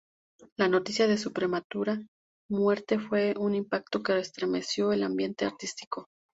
[0.57, 2.01] La noticia de su prematura
[2.49, 6.07] muerte fue un impacto que estremeció al ambiente artístico.